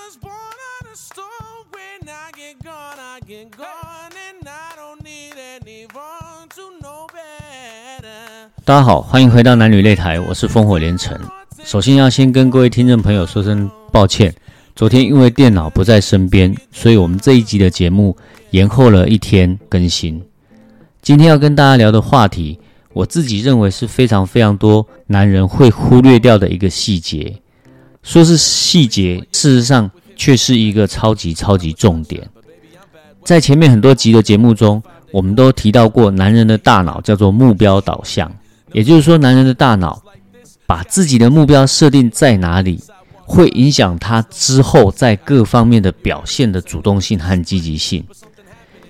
[0.00, 1.64] was born on a stone.
[1.72, 4.12] When I get gone, I get gone.
[4.12, 8.48] And I don't need anyone to know better.
[8.64, 11.18] 大家好，欢迎回到男女擂台，我是烽火连城。
[11.62, 14.34] 首先要先跟各位听众朋友说声抱歉，
[14.74, 18.16] 昨天因为电脑不在身边，所以我们这一集的节目
[18.50, 20.22] 延后了一天更新。
[21.02, 22.58] 今天要跟大家聊的话题，
[22.94, 27.36] 我自己认为是非常非常多男人会忽略掉的一个细节。
[28.02, 32.28] 说是细节，事实上却是一个超级超级重点。
[33.24, 34.82] 在前面很多集的节目中，
[35.12, 38.32] 我们都提到过，男人的大脑叫做目标导向，
[38.72, 40.02] 也就是说，男人的大脑
[40.66, 42.82] 把自己的目标设定在哪里，
[43.26, 48.02] 会影响他之后在各方面的表现的主动性和积极性。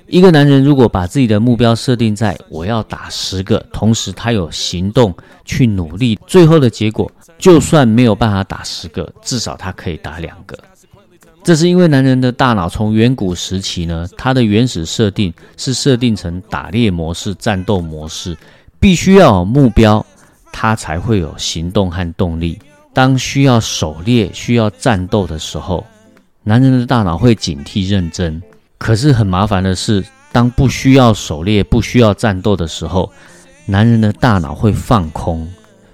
[0.07, 7.11] 一个男人如果把自己的目标设定在我要打十个，同时他有行动去努力，最后的结果
[7.41, 10.57] 就算没有办法打十个，至少他可以打两个。
[11.43, 18.37] 这是因为男人的大脑从远古时期呢，它的原始设定是设定成打猎模式、战斗模式，
[18.79, 20.05] 必须要有目标，
[20.53, 22.59] 他才会有行动和动力。
[22.93, 25.87] 当需要狩猎、需要战斗的时候，
[26.43, 28.41] 男人的大脑会警惕认真。
[28.77, 33.11] 可是很麻烦的是，当不需要狩猎、不需要战斗的时候，
[33.65, 35.51] 男人的大脑会放空。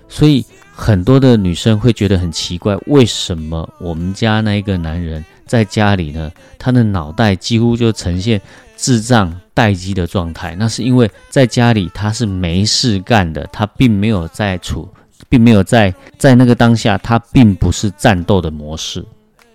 [0.09, 0.45] 所以
[0.77, 6.31] 很多的女生会觉得很奇怪，为什么我们家那一个男人在家里呢？
[6.59, 8.41] 他的脑袋几乎就呈现
[8.77, 10.55] 智障待机的状态。
[10.57, 14.87] 那是因为在家里他是没事干的，他并没有在处，
[15.29, 19.05] 并没有在在那个当下，他并不是战斗的模式。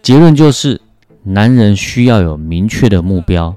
[0.02, 0.82] 结论就是。
[1.24, 3.56] 男人需要有明确的目标，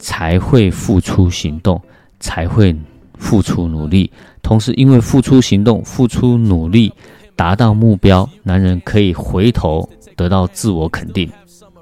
[0.00, 1.80] 才会付出行动，
[2.18, 2.74] 才会
[3.18, 4.10] 付出努力。
[4.42, 6.92] 同时，因为付出行动、付出努力，
[7.34, 11.30] 达到目标，男人可以回头得到自我肯定。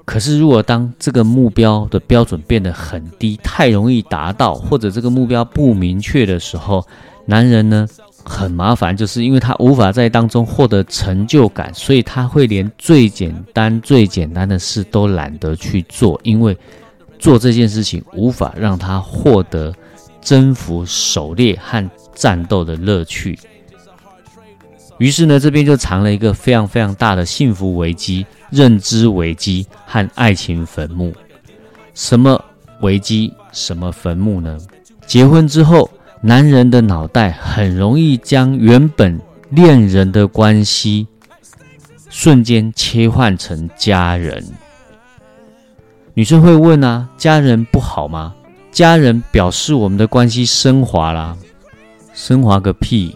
[0.05, 6.85] 可是，如果当这个目标的标准变得很低，太容易达到，或者这个目标不明确的时候，
[7.25, 7.87] 男人呢？
[8.25, 16.57] 很麻烦，就是因为他无法在当中获得成就感，所以他会连最简单、最简单的事都懒得去做，因为
[17.19, 19.73] 做这件事情无法让他获得
[20.23, 23.37] 征服、狩猎和战斗的乐趣。
[24.97, 31.13] 于是呢，这边就藏了一个非常非常大的幸福危机、认知危机和爱情坟墓。
[31.93, 32.43] 什么
[32.81, 33.33] 危机？
[33.51, 34.57] 什么坟墓呢？
[35.05, 35.89] 结婚之后。
[36.25, 39.19] 男人的脑袋很容易将原本
[39.49, 41.05] 恋人的关系
[42.09, 44.41] 瞬间切换成家人。
[46.13, 48.33] 女生会问啊，家人不好吗？
[48.73, 51.37] 家人表示我们的关系升华啦，
[52.13, 53.15] 升华个屁！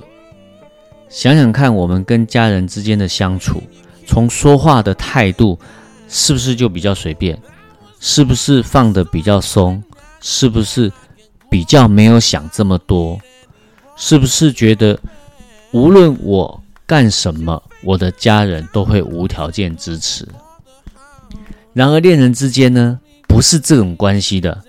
[1.09, 3.63] 想想看，我们跟家人之间的相处，
[4.05, 5.59] 从说话的态度，
[6.07, 7.37] 是不是就比较随便？
[7.99, 9.83] 是不是放的比较松？
[10.21, 10.91] 是不是？
[11.49, 13.17] 比较没有想这么多，
[13.95, 14.99] 是不是觉得
[15.71, 20.27] 无论我干什么，我的家人都会无条件支持？
[21.71, 24.61] 然而恋人之间呢，不是这种关系的。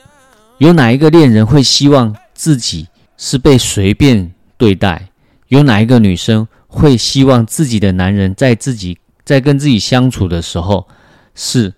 [0.58, 2.86] 有哪一个恋人会希望自己
[3.16, 5.10] 是被随便对待？
[5.48, 10.86] 有哪一个女生会希望自己的男人在自己在跟自己相处的时候
[11.34, 11.74] 是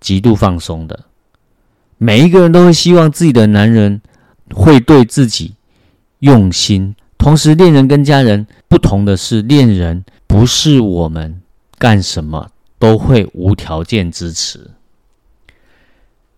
[0.00, 1.04] 极度放松的？
[1.98, 4.00] 每一个人都会希望自己的男人。
[4.54, 5.54] 会对自己
[6.18, 11.40] 用心，同时恋人跟家人不同的是，恋人不是我们
[11.78, 14.70] 干什么都会无条件支持。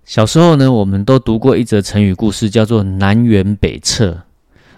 [0.06, 4.16] 小时候呢，我们都读过一则成语故事，叫做“南辕北辙”。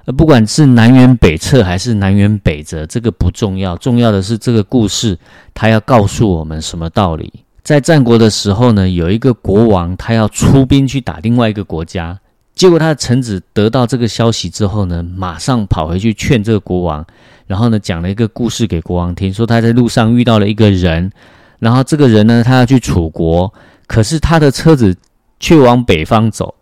[0.06, 5.18] 呃不管是南辕北辙还是南辕北辙，这个不重要，重要的是这个故事
[5.52, 7.30] 它要告诉我们什么道理。
[7.62, 12.18] 在战国的时候呢，有一个国王，他要出兵去打另外一个国家。
[12.54, 17.04] 结果他的臣子得到这个消息之后呢，马上跑回去劝这个国王，
[17.46, 21.12] 然后呢讲了一个故事给国王听，说他在路上遇到了一个人，
[21.58, 23.52] 然后这个人呢他要去楚国，
[23.86, 24.96] 可是他的车子
[25.40, 26.54] 却往北方走，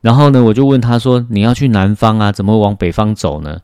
[0.00, 3.58] 然后呢我就问他说你要去南方啊，怎么往北方走呢？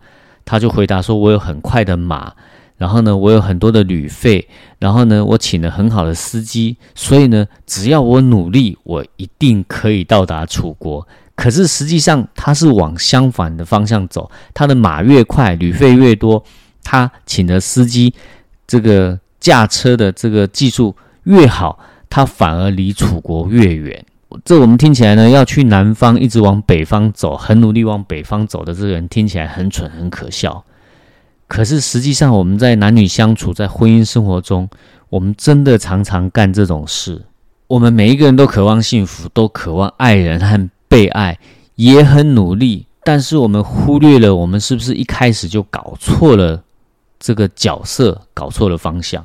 [0.45, 2.33] 他就回答说我有很快的马，
[2.77, 4.49] 然后呢我有很多的旅费，
[4.79, 11.07] 然后呢我请了很好的司机，所以呢只要我努力，我一定可以到达楚国。
[11.37, 14.31] 可是实际上，他是往相反的方向走。
[14.53, 16.45] 他的马越快，旅费越多，
[16.85, 18.13] 他请的司机
[18.67, 21.79] 这个驾车的这个技术越好，
[22.11, 24.05] 他反而离楚国越远。
[24.45, 30.65] 这我们听起来呢，要去南方，一直往北方走，很努力往北方走的这个人听起来很蠢，很可笑。
[31.49, 34.69] 可是实际上，我们在男女相处，在婚姻生活中，
[35.09, 37.21] 我们真的常常干这种事。
[37.67, 41.39] 我们每一个人都渴望幸福，都渴望爱人和被爱，
[41.75, 42.87] 也很努力。
[43.03, 46.63] 但是我们忽略了，我们是不是一开始就搞错了
[47.19, 49.25] 这个角色，搞错了方向？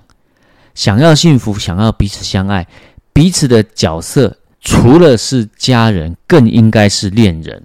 [0.74, 2.68] 想要幸福，想要彼此相爱，
[3.14, 7.64] 彼此的角色除了是家人，更应该是恋人。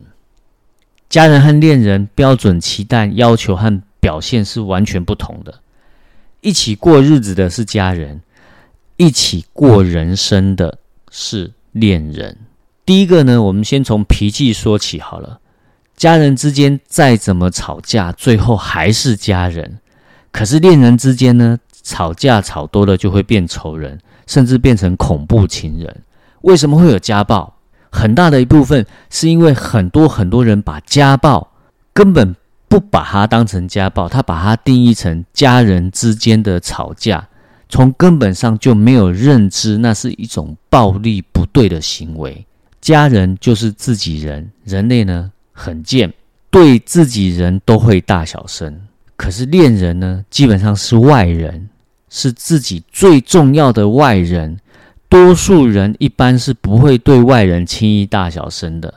[1.08, 5.60] 家人和恋人标准、期待、要求和表现是完全不同的。
[6.42, 8.20] 一起过日子的是家人，
[8.98, 10.78] 一起过人生的
[11.10, 12.36] 是恋人。
[12.84, 15.40] 第一个呢，我们先从脾气说起好了。
[15.96, 19.78] 家人之间再怎么吵架，最后还是家人。
[20.30, 26.02] 可是恋人之间呢，吵架吵多了就会变仇人，甚至变成恐怖情人。
[26.42, 27.54] 为什么会有家暴？
[27.92, 31.52] 很大的一部分是因为很多很多人把家暴
[31.92, 32.36] 根本
[32.68, 37.26] 不把它当成家暴，他把它定义成家人之间的吵架，
[37.68, 42.46] 从根本上就没有认知那是一种暴力不对的行为。
[42.80, 46.12] 家人就是自己人，人类呢很贱，
[46.48, 48.80] 对自己人都会大小声，
[49.16, 51.68] 可是恋人呢基本上是外人，
[52.08, 54.56] 是自己最重要的外人。
[55.10, 58.94] 多数人一般是不会对外人轻易大小声的，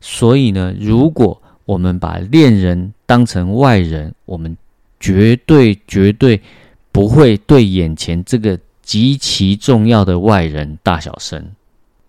[0.00, 4.56] 所以呢，如果我们把恋人当成外人，我们
[4.98, 6.42] 绝对绝对
[6.90, 11.42] 不会对眼前这个极其重要的外人大小声。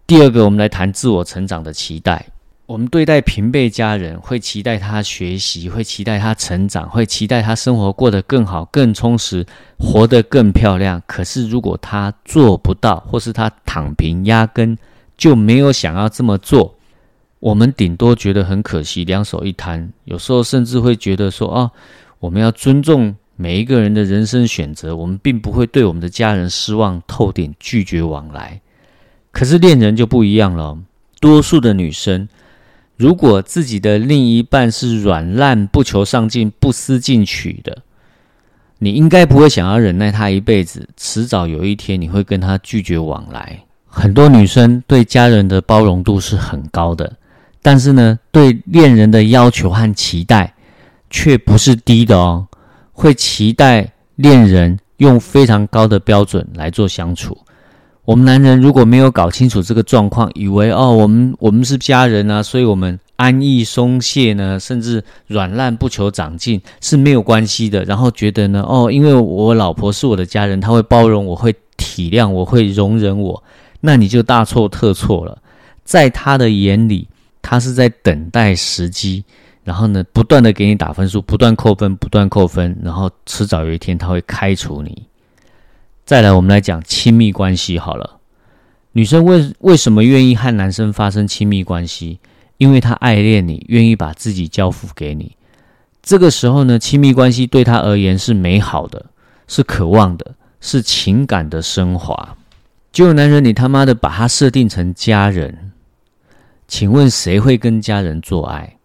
[0.07, 2.25] 第二个，我们来谈自我成长的期待。
[2.73, 9.45] 我们对待平辈家人，会期待他学习，会期待他成长，会期待他生活过得更好、更充实，
[9.77, 10.99] 活得更漂亮。
[11.05, 14.75] 可是，如果他做不到，或是他躺平，压根
[15.15, 16.73] 就没有想要这么做，
[17.39, 19.87] 我们顶多觉得很可惜，两手一摊。
[20.05, 21.69] 有时候甚至会觉得说：“啊，
[22.17, 28.59] 我们要尊重每一个人的人生选择，我们并不会对我们的家人失望透顶，拒绝往来。”
[29.29, 30.75] 可是恋人就不一样了，
[31.21, 32.27] 多数的女生。
[32.95, 37.79] 如果自己的另一半是软烂、不求上进、不思进取的，
[38.79, 40.87] 你应该不会想要忍耐他一辈子。
[40.95, 43.59] 迟早有一天，你会跟他拒绝往来。
[43.87, 47.11] 很多女生对家人的包容度是很高的，
[47.61, 50.53] 但是呢，对恋人的要求和期待
[51.09, 52.47] 却不是低的哦。
[52.91, 57.37] 会期待恋人用非常高的标准来做相处。
[58.05, 67.85] 我们男人如果没有搞清楚这个状况，以为哦，我们我们是家人啊，所以我们安逸松懈呢，甚至软烂不求长进是没有关系的。
[67.85, 73.41] 然后觉得呢，哦，因为我老婆是我的家人，她会包容我，会体谅我，会容忍我，
[73.79, 75.37] 那你就大错特错了。
[75.85, 77.07] 在他的眼里，
[77.41, 79.23] 他是在等待时机，
[79.63, 85.03] 然后呢，不断的给你打分数，不断扣分，不断扣分，然后迟早有一天他会开除你。
[86.05, 88.19] 再来，我们来讲亲密关系好了。
[88.91, 92.19] 女生为为什么愿意和男生发生亲密关系？
[92.57, 95.37] 因为她爱恋你，愿意把自己交付给你。
[96.01, 99.05] 这个时候呢，亲密关系对她而言是美好的，
[99.47, 102.35] 是渴望的，是情感的升华。
[102.91, 105.71] 就男人，你他妈的把他设定成家人，
[106.67, 108.77] 请问谁会跟家人做爱？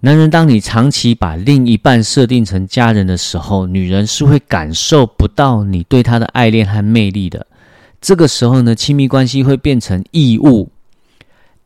[0.00, 7.46] 男人，当你长期把另一半设定成家人的时候，女人是会感受不到你对她的爱恋和魅力的。
[8.00, 10.70] 这个时候呢，亲密关系会变成义务。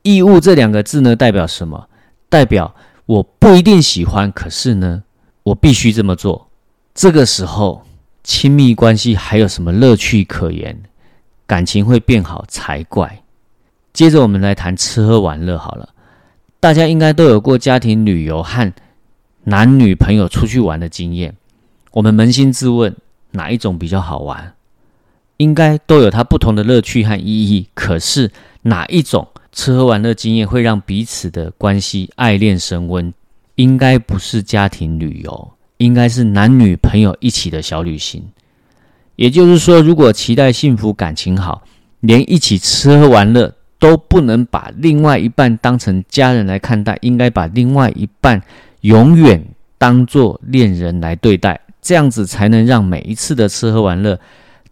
[0.02, 1.88] 义务这两个字呢，代表什么？
[2.28, 2.72] 代表
[3.04, 5.02] 我不一定喜欢，可是呢，
[5.42, 6.48] 我必须这么做。
[6.94, 7.82] 这个时候，
[8.22, 10.80] 亲密关系还有什么乐趣可言？
[11.46, 13.22] 感情会变好才怪。
[13.92, 15.88] 接着，我们来谈吃喝玩乐好了。
[16.60, 18.70] 大家应该都有过家庭旅游和
[19.44, 21.34] 男女朋友出去玩的经验。
[21.92, 22.94] 我们扪心自问，
[23.30, 24.52] 哪一种比较好玩？
[25.38, 27.66] 应该都有它不同的乐趣和意义。
[27.72, 33.12] 可是哪一种吃喝玩乐经验会让彼此的关系爱恋升温？
[33.54, 38.22] 应该不是家庭旅游，应该是男女朋友一起的小旅行。
[39.16, 41.62] 也就是说，如果期待幸福、感情好，
[42.00, 43.54] 连一起吃喝玩乐。
[43.80, 48.40] 都不能把另外一半当成家人来看待，应该把另外一半
[48.82, 49.44] 永远
[49.78, 54.20] 当做恋人来对待，这样子才能让每一次的吃喝玩乐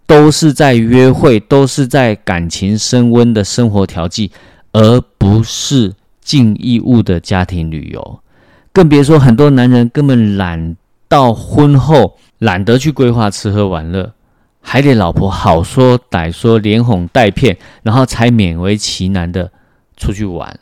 [0.06, 4.30] 都是在约会，都是在感情升温的生活调剂，
[4.72, 8.20] 而不是尽义务的家庭旅游。
[8.72, 10.76] 更别说很多男人根本懒
[11.08, 14.12] 到婚后懒得去规划吃喝玩乐。
[14.60, 19.50] 还得老婆好说歹说，连哄带骗，然后才勉为其难的
[19.96, 20.58] 出去玩。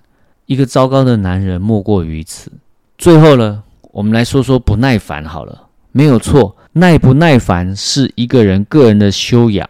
[0.46, 2.52] 一个糟糕的男人莫过于此。
[2.96, 9.68] 最后呢，我们来说说不耐烦好了，没有错，耐不耐烦是一个人个人的修养，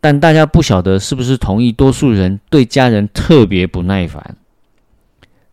[0.00, 4.36] 但大家不晓得是不是同意，多数人对家人特别不耐烦。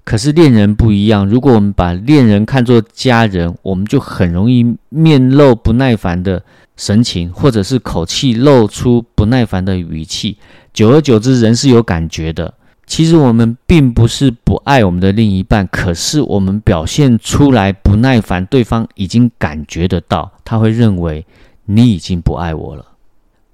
[0.05, 6.43] 可是恋人不一样，如果我们把恋人看作家人，我们就很容易面露不耐烦的
[6.75, 10.38] 神情，或者是口气露出不耐烦的语气。
[10.74, 12.53] 久而久之，人是有感觉的。
[12.86, 21.25] 其实我们并不是不爱我们的另一半，可是我们表现出来不耐烦，对方已经感觉得到，他会认为
[21.65, 22.86] 你已经不爱我了。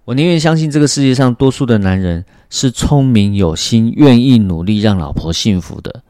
[0.06, 6.02] 我宁愿相信这个世界上多数的男人是聪明有心，愿意努力让老婆幸福的。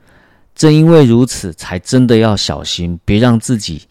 [0.55, 3.81] 正因为如此，才真的要小心，别让自己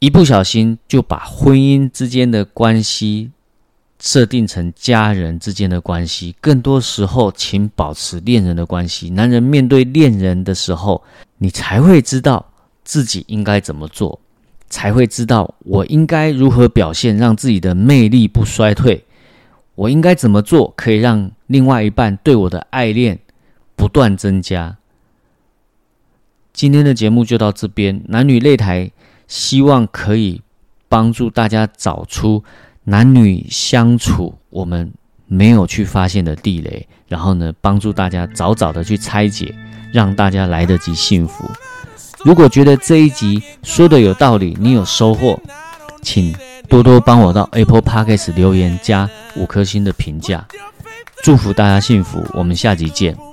[0.00, 3.30] 一不小心就把婚姻之间的关系
[3.98, 6.36] 设定成家人之间的关系。
[6.40, 9.10] 更多时候，请保持恋人的关系。
[9.10, 11.02] 男人面对恋人的时候，
[11.38, 12.48] 你才会知道
[12.84, 14.20] 自己应该怎么做，
[14.70, 19.04] 才会知道我应该如何表现，让自己的魅力不衰退。
[19.74, 23.18] 我应该怎么做，可以让另外一半对我的爱恋
[23.74, 24.76] 不断增加。
[26.52, 28.90] 今天的节目就到这边，男女擂台
[29.28, 30.42] 希望可以
[30.88, 32.42] 帮助大家找出
[32.84, 34.90] 男女相处我们
[35.26, 39.54] 没有去发现的地雷，然后呢，帮助大家早早的去拆解，
[39.92, 41.44] 让大家来得及幸福。
[42.24, 45.38] 如果觉得这一集说的有道理，你有收获，
[46.02, 46.34] 请
[46.68, 50.46] 多多帮我到 Apple Podcast 留言加五颗星的评价，
[51.22, 52.24] 祝福大家幸福。
[52.32, 53.27] 我们下集见。